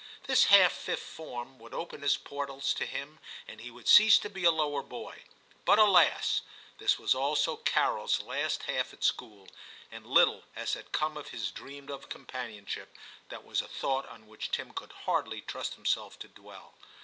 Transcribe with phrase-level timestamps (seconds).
[0.23, 4.31] This half Fifth Form would open its portals to him, and he would cease to
[4.31, 5.25] be a lower boy;
[5.63, 6.41] but, alas!
[6.79, 9.47] this was also Carols last half at school,
[9.91, 12.95] and little as had come of his dreamed of companionship,
[13.29, 16.73] that was a thought on which Tim could hardly trust himself to dwell.